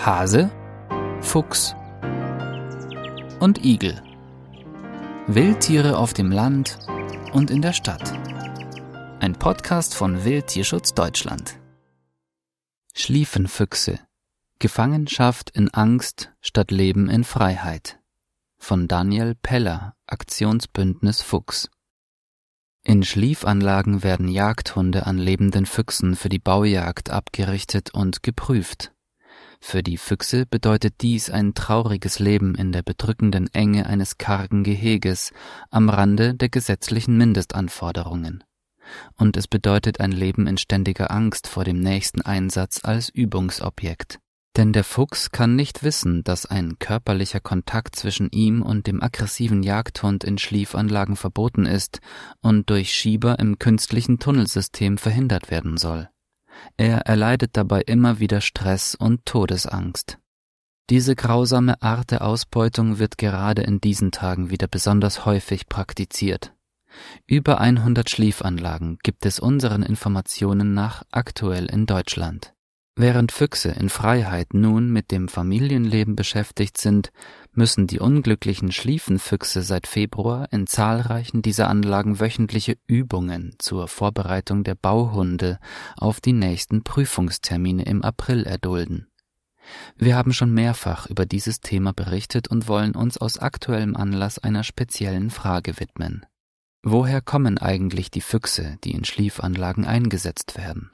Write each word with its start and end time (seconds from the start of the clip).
Hase, 0.00 0.48
Fuchs 1.20 1.74
und 3.40 3.64
Igel. 3.64 4.00
Wildtiere 5.26 5.98
auf 5.98 6.14
dem 6.14 6.30
Land 6.30 6.78
und 7.32 7.50
in 7.50 7.62
der 7.62 7.72
Stadt. 7.72 8.12
Ein 9.18 9.34
Podcast 9.34 9.96
von 9.96 10.24
Wildtierschutz 10.24 10.94
Deutschland. 10.94 11.58
Schlieffenfüchse. 12.94 13.98
Gefangenschaft 14.60 15.50
in 15.50 15.68
Angst 15.74 16.32
statt 16.40 16.70
Leben 16.70 17.10
in 17.10 17.24
Freiheit. 17.24 17.98
Von 18.56 18.86
Daniel 18.86 19.34
Peller, 19.34 19.96
Aktionsbündnis 20.06 21.22
Fuchs. 21.22 21.70
In 22.84 23.02
Schliefanlagen 23.02 24.04
werden 24.04 24.28
Jagdhunde 24.28 25.06
an 25.06 25.18
lebenden 25.18 25.66
Füchsen 25.66 26.14
für 26.14 26.28
die 26.28 26.38
Baujagd 26.38 27.10
abgerichtet 27.10 27.92
und 27.92 28.22
geprüft. 28.22 28.92
Für 29.60 29.82
die 29.82 29.98
Füchse 29.98 30.46
bedeutet 30.46 30.94
dies 31.00 31.30
ein 31.30 31.54
trauriges 31.54 32.18
Leben 32.18 32.54
in 32.54 32.72
der 32.72 32.82
bedrückenden 32.82 33.52
Enge 33.52 33.86
eines 33.86 34.18
kargen 34.18 34.64
Geheges 34.64 35.32
am 35.70 35.88
Rande 35.88 36.34
der 36.34 36.48
gesetzlichen 36.48 37.16
Mindestanforderungen. 37.18 38.44
Und 39.16 39.36
es 39.36 39.46
bedeutet 39.48 40.00
ein 40.00 40.12
Leben 40.12 40.46
in 40.46 40.56
ständiger 40.56 41.10
Angst 41.10 41.46
vor 41.46 41.64
dem 41.64 41.80
nächsten 41.80 42.22
Einsatz 42.22 42.80
als 42.82 43.08
Übungsobjekt. 43.10 44.18
Denn 44.56 44.72
der 44.72 44.82
Fuchs 44.82 45.30
kann 45.30 45.54
nicht 45.54 45.84
wissen, 45.84 46.24
dass 46.24 46.46
ein 46.46 46.78
körperlicher 46.80 47.38
Kontakt 47.38 47.94
zwischen 47.94 48.28
ihm 48.30 48.62
und 48.62 48.86
dem 48.86 49.02
aggressiven 49.02 49.62
Jagdhund 49.62 50.24
in 50.24 50.38
Schliefanlagen 50.38 51.14
verboten 51.14 51.64
ist 51.64 52.00
und 52.40 52.68
durch 52.70 52.92
Schieber 52.92 53.38
im 53.38 53.58
künstlichen 53.58 54.18
Tunnelsystem 54.18 54.98
verhindert 54.98 55.50
werden 55.50 55.76
soll. 55.76 56.08
Er 56.76 57.06
erleidet 57.06 57.56
dabei 57.56 57.82
immer 57.82 58.20
wieder 58.20 58.40
Stress 58.40 58.94
und 58.94 59.24
Todesangst. 59.26 60.18
Diese 60.90 61.14
grausame 61.14 61.82
Art 61.82 62.10
der 62.10 62.22
Ausbeutung 62.22 62.98
wird 62.98 63.18
gerade 63.18 63.62
in 63.62 63.80
diesen 63.80 64.10
Tagen 64.10 64.50
wieder 64.50 64.68
besonders 64.68 65.26
häufig 65.26 65.68
praktiziert. 65.68 66.54
Über 67.26 67.60
100 67.60 68.08
Schliefanlagen 68.08 68.98
gibt 69.02 69.26
es 69.26 69.38
unseren 69.38 69.82
Informationen 69.82 70.72
nach 70.72 71.04
aktuell 71.10 71.66
in 71.66 71.86
Deutschland. 71.86 72.54
Während 73.00 73.30
Füchse 73.30 73.68
in 73.68 73.90
Freiheit 73.90 74.54
nun 74.54 74.90
mit 74.90 75.12
dem 75.12 75.28
Familienleben 75.28 76.16
beschäftigt 76.16 76.78
sind, 76.78 77.12
müssen 77.52 77.86
die 77.86 78.00
unglücklichen 78.00 78.72
Schliefenfüchse 78.72 79.62
seit 79.62 79.86
Februar 79.86 80.48
in 80.50 80.66
zahlreichen 80.66 81.40
dieser 81.40 81.68
Anlagen 81.68 82.18
wöchentliche 82.18 82.76
Übungen 82.88 83.54
zur 83.60 83.86
Vorbereitung 83.86 84.64
der 84.64 84.74
Bauhunde 84.74 85.60
auf 85.96 86.20
die 86.20 86.32
nächsten 86.32 86.82
Prüfungstermine 86.82 87.84
im 87.84 88.02
April 88.02 88.42
erdulden. 88.42 89.06
Wir 89.96 90.16
haben 90.16 90.32
schon 90.32 90.52
mehrfach 90.52 91.06
über 91.06 91.24
dieses 91.24 91.60
Thema 91.60 91.92
berichtet 91.92 92.48
und 92.48 92.66
wollen 92.66 92.96
uns 92.96 93.16
aus 93.16 93.38
aktuellem 93.38 93.94
Anlass 93.94 94.40
einer 94.40 94.64
speziellen 94.64 95.30
Frage 95.30 95.78
widmen. 95.78 96.26
Woher 96.82 97.20
kommen 97.20 97.58
eigentlich 97.58 98.10
die 98.10 98.22
Füchse, 98.22 98.76
die 98.82 98.90
in 98.90 99.04
Schliefanlagen 99.04 99.84
eingesetzt 99.84 100.58
werden? 100.58 100.90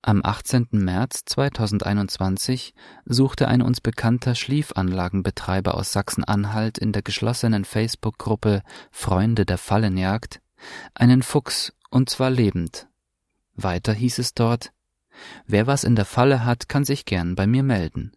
Am 0.00 0.24
18. 0.24 0.68
März 0.70 1.24
2021 1.26 2.72
suchte 3.04 3.48
ein 3.48 3.60
uns 3.60 3.80
bekannter 3.80 4.36
Schliefanlagenbetreiber 4.36 5.74
aus 5.74 5.92
Sachsen-Anhalt 5.92 6.78
in 6.78 6.92
der 6.92 7.02
geschlossenen 7.02 7.64
Facebook-Gruppe 7.64 8.62
Freunde 8.92 9.44
der 9.44 9.58
Fallenjagd 9.58 10.40
einen 10.94 11.24
Fuchs, 11.24 11.72
und 11.90 12.10
zwar 12.10 12.30
lebend. 12.30 12.86
Weiter 13.56 13.92
hieß 13.92 14.20
es 14.20 14.34
dort, 14.34 14.72
wer 15.46 15.66
was 15.66 15.82
in 15.82 15.96
der 15.96 16.04
Falle 16.04 16.44
hat, 16.44 16.68
kann 16.68 16.84
sich 16.84 17.04
gern 17.04 17.34
bei 17.34 17.48
mir 17.48 17.64
melden. 17.64 18.12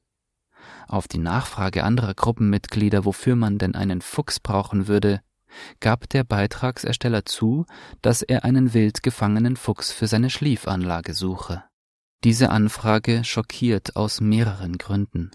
Auf 0.88 1.08
die 1.08 1.18
Nachfrage 1.18 1.84
anderer 1.84 2.14
Gruppenmitglieder, 2.14 3.06
wofür 3.06 3.36
man 3.36 3.58
denn 3.58 3.73
einen 3.73 4.02
Fuchs 4.02 4.40
brauchen 4.40 4.88
würde, 4.88 5.22
gab 5.80 6.08
der 6.10 6.23
Beitragsersteller 6.26 7.26
zu, 7.26 7.66
dass 8.04 8.22
er 8.22 8.45
einen 8.45 8.76
wild 8.76 9.02
gefangenen 9.02 9.58
Fuchs 9.58 9.92
für 9.92 10.05
seine 10.05 10.30
Schliefanlage 10.30 11.16
suche. 11.16 11.64
Diese 12.23 12.52
Anfrage 12.52 13.23
schockiert 13.23 13.95
aus 13.95 14.21
mehreren 14.21 14.77
Gründen. 14.77 15.32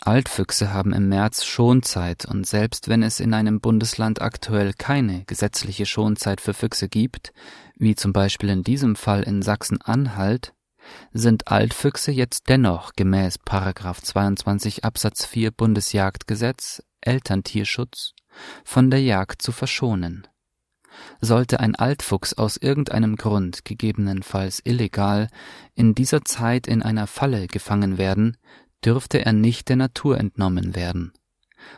Altfüchse 0.00 0.72
haben 0.72 0.92
im 0.92 1.08
März 1.08 1.44
Schonzeit 1.44 2.24
und 2.24 2.46
selbst 2.46 2.88
wenn 2.88 3.02
es 3.02 3.20
in 3.20 3.34
einem 3.34 3.60
Bundesland 3.60 4.20
aktuell 4.20 4.72
keine 4.72 5.24
gesetzliche 5.26 5.86
Schonzeit 5.86 6.40
für 6.40 6.54
Füchse 6.54 6.88
gibt, 6.88 7.32
wie 7.76 7.94
zum 7.94 8.12
Beispiel 8.12 8.48
in 8.48 8.62
diesem 8.62 8.96
Fall 8.96 9.22
in 9.22 9.42
Sachsen-Anhalt, 9.42 10.54
sind 11.12 11.48
Altfüchse 11.48 12.10
jetzt 12.10 12.48
dennoch 12.48 12.92
gemäß 12.96 13.36
22 13.44 14.84
Absatz 14.84 15.26
4 15.26 15.50
Bundesjagdgesetz 15.50 16.82
Elterntierschutz 17.00 18.14
von 18.64 18.90
der 18.90 19.02
Jagd 19.02 19.42
zu 19.42 19.52
verschonen. 19.52 20.26
Sollte 21.20 21.60
ein 21.60 21.74
Altfuchs 21.74 22.34
aus 22.34 22.56
irgendeinem 22.56 23.16
Grund, 23.16 23.64
gegebenenfalls 23.64 24.60
illegal, 24.64 25.28
in 25.74 25.94
dieser 25.94 26.24
Zeit 26.24 26.66
in 26.66 26.82
einer 26.82 27.06
Falle 27.06 27.46
gefangen 27.46 27.98
werden, 27.98 28.36
dürfte 28.84 29.24
er 29.24 29.32
nicht 29.32 29.68
der 29.68 29.76
Natur 29.76 30.18
entnommen 30.18 30.74
werden. 30.74 31.12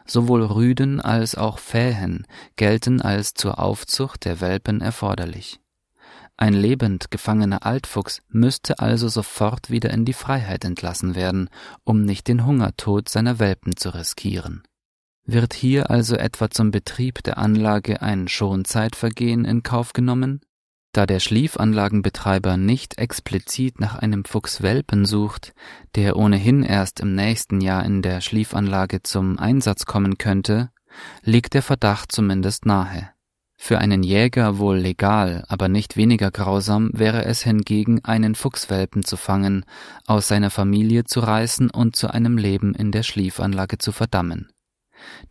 Sowohl 0.06 0.44
Rüden 0.44 1.00
als 1.00 1.34
auch 1.34 1.58
Fähen 1.58 2.26
gelten 2.56 3.00
als 3.00 3.34
zur 3.34 3.58
Aufzucht 3.58 4.24
der 4.24 4.40
Welpen 4.40 4.80
erforderlich. 4.80 5.60
Ein 6.36 6.54
lebend 6.54 7.10
gefangener 7.10 7.66
Altfuchs 7.66 8.22
müsste 8.28 8.78
also 8.78 9.08
sofort 9.08 9.68
wieder 9.68 9.90
in 9.90 10.06
die 10.06 10.14
Freiheit 10.14 10.64
entlassen 10.64 11.14
werden, 11.14 11.50
um 11.84 12.02
nicht 12.02 12.28
den 12.28 12.46
Hungertod 12.46 13.10
seiner 13.10 13.38
Welpen 13.38 13.76
zu 13.76 13.90
riskieren. 13.90 14.62
Wird 15.32 15.54
hier 15.54 15.90
also 15.90 16.16
etwa 16.16 16.50
zum 16.50 16.72
Betrieb 16.72 17.22
der 17.22 17.38
Anlage 17.38 18.02
ein 18.02 18.26
Schonzeitvergehen 18.26 19.44
in 19.44 19.62
Kauf 19.62 19.92
genommen? 19.92 20.40
Da 20.92 21.06
der 21.06 21.20
Schliefanlagenbetreiber 21.20 22.56
nicht 22.56 22.98
explizit 22.98 23.78
nach 23.78 23.94
einem 23.94 24.24
Fuchswelpen 24.24 25.04
sucht, 25.04 25.54
der 25.94 26.16
ohnehin 26.16 26.64
erst 26.64 26.98
im 26.98 27.14
nächsten 27.14 27.60
Jahr 27.60 27.84
in 27.84 28.02
der 28.02 28.22
Schliefanlage 28.22 29.04
zum 29.04 29.38
Einsatz 29.38 29.86
kommen 29.86 30.18
könnte, 30.18 30.70
liegt 31.22 31.54
der 31.54 31.62
Verdacht 31.62 32.10
zumindest 32.10 32.66
nahe. 32.66 33.10
Für 33.56 33.78
einen 33.78 34.02
Jäger 34.02 34.58
wohl 34.58 34.78
legal, 34.78 35.44
aber 35.46 35.68
nicht 35.68 35.96
weniger 35.96 36.32
grausam 36.32 36.90
wäre 36.92 37.24
es 37.24 37.44
hingegen, 37.44 38.04
einen 38.04 38.34
Fuchswelpen 38.34 39.04
zu 39.04 39.16
fangen, 39.16 39.64
aus 40.08 40.26
seiner 40.26 40.50
Familie 40.50 41.04
zu 41.04 41.20
reißen 41.20 41.70
und 41.70 41.94
zu 41.94 42.12
einem 42.12 42.36
Leben 42.36 42.74
in 42.74 42.90
der 42.90 43.04
Schliefanlage 43.04 43.78
zu 43.78 43.92
verdammen. 43.92 44.50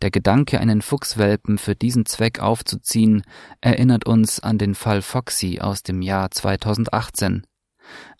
Der 0.02 0.10
Gedanke, 0.10 0.60
einen 0.60 0.82
Fuchswelpen 0.82 1.58
für 1.58 1.74
diesen 1.74 2.06
Zweck 2.06 2.40
aufzuziehen, 2.40 3.22
erinnert 3.60 4.06
uns 4.06 4.40
an 4.40 4.58
den 4.58 4.74
Fall 4.74 5.02
Foxy 5.02 5.60
aus 5.60 5.82
dem 5.82 6.02
Jahr 6.02 6.30
2018. 6.30 7.46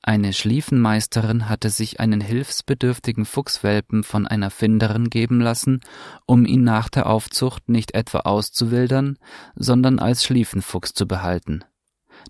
Eine 0.02 0.32
Schlieffenmeisterin 0.32 1.48
hatte 1.48 1.68
sich 1.70 2.00
einen 2.00 2.20
hilfsbedürftigen 2.20 3.26
Fuchswelpen 3.26 4.02
von 4.02 4.26
einer 4.26 4.50
Finderin 4.50 5.10
geben 5.10 5.40
lassen, 5.40 5.80
um 6.26 6.46
ihn 6.46 6.64
nach 6.64 6.88
der 6.88 7.06
Aufzucht 7.06 7.68
nicht 7.68 7.94
etwa 7.94 8.20
auszuwildern, 8.20 9.18
sondern 9.54 9.98
als 9.98 10.24
Schlieffenfuchs 10.24 10.94
zu 10.94 11.06
behalten. 11.06 11.64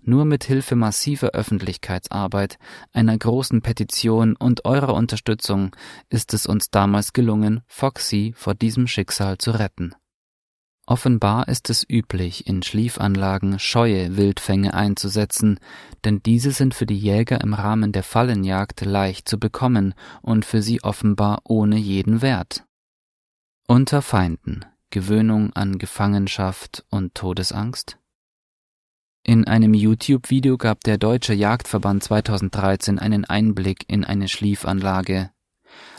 Nur 0.03 0.25
mit 0.25 0.43
Hilfe 0.43 0.75
massiver 0.75 1.29
Öffentlichkeitsarbeit, 1.29 2.57
einer 2.93 3.17
großen 3.17 3.61
Petition 3.61 4.35
und 4.35 4.65
eurer 4.65 4.93
Unterstützung 4.93 5.75
ist 6.09 6.33
es 6.33 6.45
uns 6.45 6.69
damals 6.69 7.13
gelungen, 7.13 7.61
Foxy 7.67 8.33
vor 8.35 8.55
diesem 8.55 8.87
Schicksal 8.87 9.37
zu 9.37 9.51
retten. 9.51 9.93
Offenbar 10.87 11.47
ist 11.47 11.69
es 11.69 11.87
üblich, 11.87 12.47
in 12.47 12.63
Schliefanlagen 12.63 13.59
scheue 13.59 14.17
Wildfänge 14.17 14.73
einzusetzen, 14.73 15.59
denn 16.03 16.21
diese 16.23 16.51
sind 16.51 16.73
für 16.73 16.85
die 16.85 16.97
Jäger 16.97 17.39
im 17.41 17.53
Rahmen 17.53 17.91
der 17.91 18.03
Fallenjagd 18.03 18.81
leicht 18.81 19.29
zu 19.29 19.39
bekommen 19.39 19.93
und 20.21 20.43
für 20.43 20.61
sie 20.61 20.83
offenbar 20.83 21.41
ohne 21.45 21.77
jeden 21.77 22.21
Wert. 22.21 22.65
Unter 23.67 24.01
Feinden 24.01 24.65
Gewöhnung 24.89 25.53
an 25.53 25.77
Gefangenschaft 25.77 26.83
und 26.89 27.15
Todesangst 27.15 27.97
in 29.23 29.45
einem 29.45 29.75
YouTube-Video 29.75 30.57
gab 30.57 30.83
der 30.83 30.97
Deutsche 30.97 31.33
Jagdverband 31.33 32.03
2013 32.03 32.97
einen 32.97 33.23
Einblick 33.23 33.85
in 33.87 34.03
eine 34.03 34.27
Schliefanlage. 34.27 35.29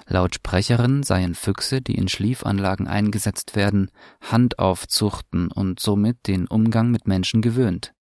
Laut 0.08 0.34
Sprecherin 0.34 1.04
seien 1.04 1.36
Füchse, 1.36 1.80
die 1.80 1.94
in 1.94 2.08
Schliefanlagen 2.08 2.88
eingesetzt 2.88 3.54
werden, 3.54 3.92
Handaufzuchten 4.20 5.52
und 5.52 5.78
somit 5.78 6.26
den 6.26 6.48
Umgang 6.48 6.90
mit 6.90 7.06
Menschen 7.06 7.42
gewöhnt. 7.42 7.94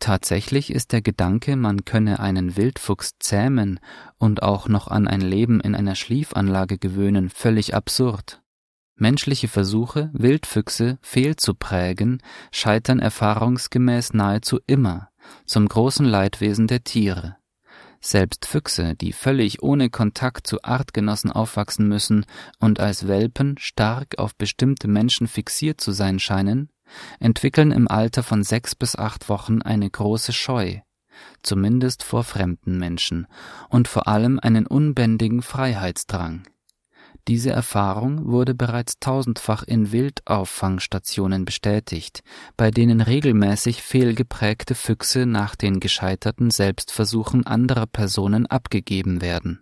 Tatsächlich 0.00 0.72
ist 0.72 0.92
der 0.92 1.02
Gedanke, 1.02 1.56
man 1.56 1.84
könne 1.84 2.18
einen 2.18 2.56
Wildfuchs 2.56 3.18
zähmen 3.18 3.80
und 4.16 4.42
auch 4.42 4.66
noch 4.68 4.88
an 4.88 5.06
ein 5.06 5.20
Leben 5.20 5.60
in 5.60 5.74
einer 5.74 5.94
Schliefanlage 5.94 6.78
gewöhnen, 6.78 7.28
völlig 7.28 7.74
absurd. 7.74 8.40
Menschliche 8.98 9.46
Versuche, 9.48 10.10
Wildfüchse 10.12 10.98
fehlzuprägen, 11.02 12.20
scheitern 12.50 12.98
erfahrungsgemäß 12.98 14.12
nahezu 14.12 14.58
immer, 14.66 15.10
zum 15.46 15.68
großen 15.68 16.04
Leidwesen 16.04 16.66
der 16.66 16.82
Tiere. 16.82 17.36
Selbst 18.00 18.46
Füchse, 18.46 18.94
die 18.94 19.12
völlig 19.12 19.62
ohne 19.62 19.90
Kontakt 19.90 20.46
zu 20.46 20.62
Artgenossen 20.62 21.32
aufwachsen 21.32 21.88
müssen 21.88 22.26
und 22.58 22.80
als 22.80 23.08
Welpen 23.08 23.56
stark 23.58 24.18
auf 24.18 24.34
bestimmte 24.36 24.88
Menschen 24.88 25.26
fixiert 25.26 25.80
zu 25.80 25.92
sein 25.92 26.18
scheinen, 26.18 26.70
entwickeln 27.20 27.70
im 27.70 27.88
Alter 27.88 28.22
von 28.22 28.42
sechs 28.42 28.74
bis 28.74 28.96
acht 28.96 29.28
Wochen 29.28 29.62
eine 29.62 29.88
große 29.88 30.32
Scheu, 30.32 30.78
zumindest 31.42 32.02
vor 32.02 32.24
fremden 32.24 32.78
Menschen, 32.78 33.26
und 33.68 33.88
vor 33.88 34.08
allem 34.08 34.38
einen 34.40 34.66
unbändigen 34.66 35.42
Freiheitsdrang. 35.42 36.44
Diese 37.28 37.50
Erfahrung 37.50 38.24
wurde 38.26 38.54
bereits 38.54 39.00
tausendfach 39.00 39.62
in 39.62 39.92
Wildauffangstationen 39.92 41.44
bestätigt, 41.44 42.22
bei 42.56 42.70
denen 42.70 43.02
regelmäßig 43.02 43.82
fehlgeprägte 43.82 44.74
Füchse 44.74 45.26
nach 45.26 45.54
den 45.54 45.78
gescheiterten 45.78 46.50
Selbstversuchen 46.50 47.46
anderer 47.46 47.86
Personen 47.86 48.46
abgegeben 48.46 49.20
werden 49.20 49.60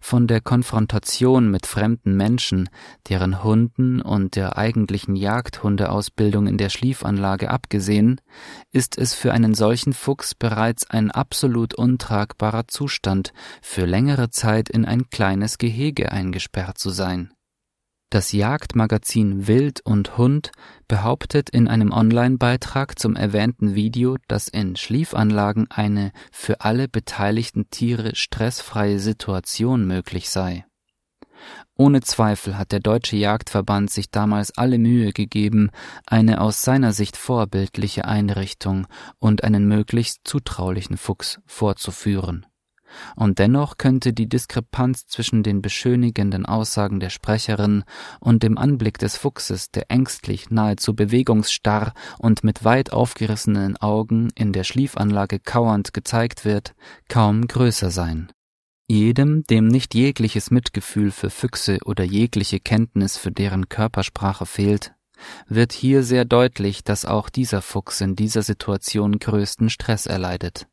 von 0.00 0.26
der 0.26 0.40
Konfrontation 0.40 1.50
mit 1.50 1.66
fremden 1.66 2.16
Menschen, 2.16 2.68
deren 3.08 3.42
Hunden 3.42 4.00
und 4.00 4.36
der 4.36 4.56
eigentlichen 4.56 5.16
Jagdhundeausbildung 5.16 6.46
in 6.46 6.58
der 6.58 6.68
Schliefanlage 6.68 7.50
abgesehen, 7.50 8.20
ist 8.72 8.98
es 8.98 9.14
für 9.14 9.32
einen 9.32 9.54
solchen 9.54 9.92
Fuchs 9.92 10.34
bereits 10.34 10.88
ein 10.88 11.10
absolut 11.10 11.74
untragbarer 11.74 12.68
Zustand, 12.68 13.32
für 13.62 13.86
längere 13.86 14.30
Zeit 14.30 14.68
in 14.68 14.84
ein 14.84 15.10
kleines 15.10 15.58
Gehege 15.58 16.12
eingesperrt 16.12 16.78
zu 16.78 16.90
sein 16.90 17.32
das 18.10 18.32
Jagdmagazin 18.32 19.46
Wild 19.46 19.80
und 19.84 20.18
Hund 20.18 20.50
behauptet 20.88 21.48
in 21.48 21.68
einem 21.68 21.92
Online-Beitrag 21.92 22.98
zum 22.98 23.14
erwähnten 23.14 23.76
Video, 23.76 24.16
dass 24.26 24.48
in 24.48 24.74
Schliefanlagen 24.74 25.70
eine 25.70 26.10
für 26.32 26.60
alle 26.60 26.88
beteiligten 26.88 27.70
Tiere 27.70 28.16
stressfreie 28.16 28.98
Situation 28.98 29.86
möglich 29.86 30.28
sei. 30.28 30.66
Ohne 31.76 32.02
Zweifel 32.02 32.58
hat 32.58 32.72
der 32.72 32.80
Deutsche 32.80 33.16
Jagdverband 33.16 33.90
sich 33.90 34.10
damals 34.10 34.58
alle 34.58 34.76
Mühe 34.78 35.12
gegeben, 35.12 35.70
eine 36.04 36.40
aus 36.40 36.62
seiner 36.62 36.92
Sicht 36.92 37.16
vorbildliche 37.16 38.04
Einrichtung 38.04 38.86
und 39.18 39.44
einen 39.44 39.66
möglichst 39.66 40.20
zutraulichen 40.24 40.98
Fuchs 40.98 41.40
vorzuführen. 41.46 42.44
Und 43.16 43.38
dennoch 43.38 43.78
könnte 43.78 44.12
die 44.12 44.28
Diskrepanz 44.28 45.06
zwischen 45.06 45.42
den 45.42 45.62
beschönigenden 45.62 46.46
Aussagen 46.46 47.00
der 47.00 47.10
Sprecherin 47.10 47.84
und 48.20 48.42
dem 48.42 48.58
Anblick 48.58 48.98
des 48.98 49.16
Fuchses, 49.16 49.70
der 49.70 49.90
ängstlich, 49.90 50.50
nahezu 50.50 50.94
bewegungsstarr 50.94 51.92
und 52.18 52.44
mit 52.44 52.64
weit 52.64 52.92
aufgerissenen 52.92 53.76
Augen 53.76 54.28
in 54.34 54.52
der 54.52 54.64
Schliefanlage 54.64 55.38
kauernd 55.38 55.92
gezeigt 55.92 56.44
wird, 56.44 56.74
kaum 57.08 57.46
größer 57.46 57.90
sein. 57.90 58.32
Jedem, 58.88 59.44
dem 59.44 59.68
nicht 59.68 59.94
jegliches 59.94 60.50
Mitgefühl 60.50 61.12
für 61.12 61.30
Füchse 61.30 61.78
oder 61.84 62.02
jegliche 62.02 62.58
Kenntnis 62.58 63.16
für 63.16 63.30
deren 63.30 63.68
Körpersprache 63.68 64.46
fehlt, 64.46 64.92
wird 65.48 65.72
hier 65.72 66.02
sehr 66.02 66.24
deutlich, 66.24 66.82
dass 66.82 67.04
auch 67.04 67.28
dieser 67.28 67.62
Fuchs 67.62 68.00
in 68.00 68.16
dieser 68.16 68.42
Situation 68.42 69.18
größten 69.18 69.70
Stress 69.70 70.06
erleidet. 70.06 70.66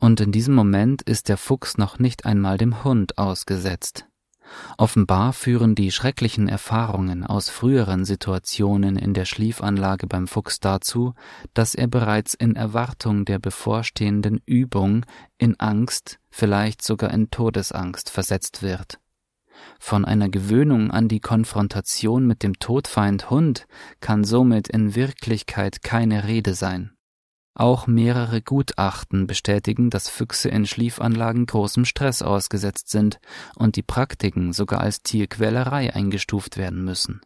Und 0.00 0.20
in 0.20 0.32
diesem 0.32 0.54
Moment 0.54 1.02
ist 1.02 1.28
der 1.28 1.36
Fuchs 1.36 1.78
noch 1.78 1.98
nicht 1.98 2.24
einmal 2.24 2.58
dem 2.58 2.84
Hund 2.84 3.18
ausgesetzt. 3.18 4.06
Offenbar 4.76 5.32
führen 5.32 5.74
die 5.74 5.90
schrecklichen 5.90 6.48
Erfahrungen 6.48 7.24
aus 7.24 7.50
früheren 7.50 8.04
Situationen 8.04 8.96
in 8.96 9.14
der 9.14 9.24
Schliefanlage 9.24 10.06
beim 10.06 10.26
Fuchs 10.26 10.60
dazu, 10.60 11.14
dass 11.54 11.74
er 11.74 11.86
bereits 11.86 12.34
in 12.34 12.56
Erwartung 12.56 13.24
der 13.24 13.38
bevorstehenden 13.38 14.40
Übung 14.46 15.04
in 15.36 15.58
Angst, 15.60 16.18
vielleicht 16.30 16.82
sogar 16.82 17.10
in 17.10 17.30
Todesangst 17.30 18.10
versetzt 18.10 18.62
wird. 18.62 18.98
Von 19.80 20.04
einer 20.04 20.28
Gewöhnung 20.28 20.90
an 20.90 21.08
die 21.08 21.20
Konfrontation 21.20 22.26
mit 22.26 22.42
dem 22.42 22.58
Todfeind 22.58 23.28
Hund 23.28 23.66
kann 24.00 24.24
somit 24.24 24.68
in 24.68 24.94
Wirklichkeit 24.94 25.82
keine 25.82 26.24
Rede 26.24 26.54
sein. 26.54 26.92
Auch 27.58 27.88
mehrere 27.88 28.40
Gutachten 28.40 29.26
bestätigen, 29.26 29.90
dass 29.90 30.08
Füchse 30.08 30.48
in 30.48 30.64
Schliefanlagen 30.64 31.44
großem 31.44 31.84
Stress 31.84 32.22
ausgesetzt 32.22 32.88
sind 32.88 33.18
und 33.56 33.74
die 33.74 33.82
Praktiken 33.82 34.52
sogar 34.52 34.80
als 34.80 35.02
Tierquälerei 35.02 35.92
eingestuft 35.92 36.56
werden 36.56 36.84
müssen. 36.84 37.20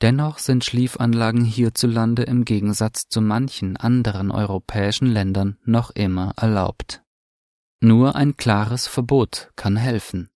Dennoch 0.00 0.38
sind 0.38 0.64
Schliefanlagen 0.64 1.44
hierzulande 1.44 2.24
im 2.24 2.44
Gegensatz 2.44 3.06
zu 3.06 3.20
manchen 3.20 3.76
anderen 3.76 4.32
europäischen 4.32 5.06
Ländern 5.06 5.58
noch 5.64 5.90
immer 5.90 6.32
erlaubt. 6.36 7.04
Nur 7.80 8.16
ein 8.16 8.36
klares 8.36 8.88
Verbot 8.88 9.52
kann 9.54 9.76
helfen. 9.76 10.31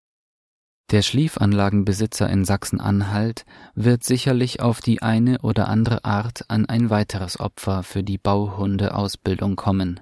Der 0.92 1.02
Schliefanlagenbesitzer 1.02 2.30
in 2.30 2.44
Sachsen-Anhalt 2.44 3.44
wird 3.74 4.04
sicherlich 4.04 4.60
auf 4.60 4.80
die 4.80 5.02
eine 5.02 5.40
oder 5.40 5.66
andere 5.66 6.04
Art 6.04 6.44
an 6.46 6.66
ein 6.66 6.90
weiteres 6.90 7.40
Opfer 7.40 7.82
für 7.82 8.04
die 8.04 8.18
Bauhundeausbildung 8.18 9.56
kommen. 9.56 9.98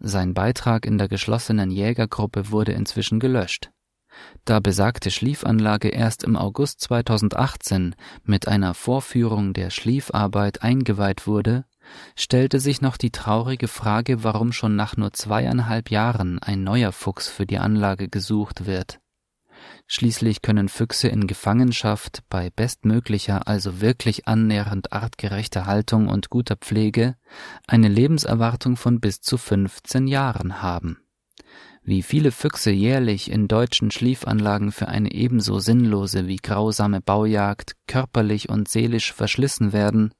Sein 0.00 0.34
Beitrag 0.34 0.84
in 0.84 0.98
der 0.98 1.08
geschlossenen 1.08 1.70
Jägergruppe 1.70 2.50
wurde 2.50 2.72
inzwischen 2.72 3.20
gelöscht. 3.20 3.70
Da 4.44 4.60
besagte 4.60 5.10
Schliefanlage 5.10 5.88
erst 5.88 6.24
im 6.24 6.36
August 6.36 6.82
2018 6.82 7.94
mit 8.22 8.48
einer 8.48 8.74
Vorführung 8.74 9.54
der 9.54 9.70
Schliefarbeit 9.70 10.62
eingeweiht 10.62 11.26
wurde, 11.26 11.64
stellte 12.16 12.60
sich 12.60 12.82
noch 12.82 12.98
die 12.98 13.12
traurige 13.12 13.66
Frage, 13.66 14.22
warum 14.24 14.52
schon 14.52 14.76
nach 14.76 14.94
nur 14.94 15.14
zweieinhalb 15.14 15.90
Jahren 15.90 16.38
ein 16.38 16.64
neuer 16.64 16.92
Fuchs 16.92 17.28
für 17.28 17.46
die 17.46 17.58
Anlage 17.58 18.10
gesucht 18.10 18.66
wird. 18.66 18.98
Schließlich 19.86 20.42
können 20.42 20.68
Füchse 20.68 21.08
in 21.08 21.26
Gefangenschaft 21.26 22.22
bei 22.28 22.50
bestmöglicher, 22.50 23.46
also 23.46 23.80
wirklich 23.80 24.26
annähernd 24.26 24.92
artgerechter 24.92 25.66
Haltung 25.66 26.08
und 26.08 26.30
guter 26.30 26.56
Pflege 26.56 27.16
eine 27.66 27.88
Lebenserwartung 27.88 28.76
von 28.76 29.00
bis 29.00 29.20
zu 29.20 29.36
15 29.36 30.06
Jahren 30.06 30.62
haben. 30.62 30.98
Wie 31.84 32.02
viele 32.02 32.30
Füchse 32.30 32.70
jährlich 32.70 33.30
in 33.30 33.48
deutschen 33.48 33.90
Schliefanlagen 33.90 34.70
für 34.70 34.86
eine 34.86 35.12
ebenso 35.12 35.58
sinnlose 35.58 36.28
wie 36.28 36.36
grausame 36.36 37.00
Baujagd 37.00 37.74
körperlich 37.88 38.48
und 38.48 38.68
seelisch 38.68 39.12
verschlissen 39.12 39.72
werden, 39.72 40.14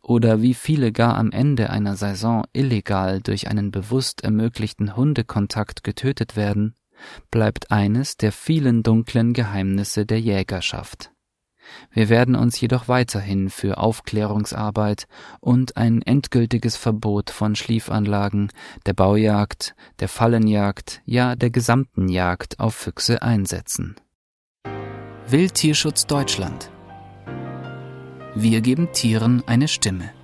oder 0.00 0.42
wie 0.42 0.54
viele 0.54 0.92
gar 0.92 1.16
am 1.16 1.32
Ende 1.32 1.70
einer 1.70 1.96
Saison 1.96 2.44
illegal 2.52 3.20
durch 3.20 3.48
einen 3.48 3.70
bewusst 3.70 4.22
ermöglichten 4.22 4.96
Hundekontakt 4.96 5.82
getötet 5.82 6.36
werden, 6.36 6.74
bleibt 7.30 7.70
eines 7.70 8.16
der 8.16 8.32
vielen 8.32 8.82
dunklen 8.82 9.32
Geheimnisse 9.32 10.06
der 10.06 10.20
Jägerschaft. 10.20 11.12
Wir 11.90 12.08
werden 12.08 12.34
uns 12.34 12.60
jedoch 12.60 12.88
weiterhin 12.88 13.50
für 13.50 13.78
Aufklärungsarbeit 13.78 15.06
und 15.40 15.76
ein 15.76 16.02
endgültiges 16.02 16.76
Verbot 16.76 17.30
von 17.30 17.56
Schliefanlagen, 17.56 18.50
der 18.86 18.94
Baujagd, 18.94 19.74
der 20.00 20.08
Fallenjagd, 20.08 21.02
ja 21.04 21.36
der 21.36 21.50
gesamten 21.50 22.08
Jagd 22.08 22.58
auf 22.58 22.74
Füchse 22.74 23.22
einsetzen. 23.22 23.96
Wildtierschutz 25.26 26.06
Deutschland 26.06 26.70
Wir 28.34 28.60
geben 28.60 28.92
Tieren 28.92 29.42
eine 29.46 29.68
Stimme. 29.68 30.17